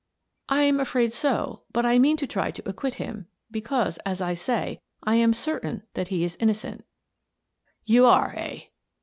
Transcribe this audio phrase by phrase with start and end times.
[0.49, 4.33] "I am afraid so, but I mean to try to acquit him, because, as I
[4.33, 6.85] say, I am certain that he is innocent""
[7.95, 8.61] You are, eh